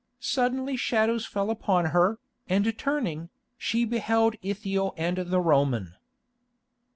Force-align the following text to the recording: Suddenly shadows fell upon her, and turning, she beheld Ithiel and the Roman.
Suddenly 0.19 0.77
shadows 0.77 1.27
fell 1.27 1.51
upon 1.51 1.85
her, 1.93 2.17
and 2.49 2.75
turning, 2.75 3.29
she 3.55 3.85
beheld 3.85 4.35
Ithiel 4.41 4.95
and 4.97 5.17
the 5.17 5.39
Roman. 5.41 5.93